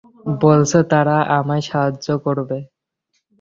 [0.41, 2.57] বলছ তারা আমায় সাহায্য করবে।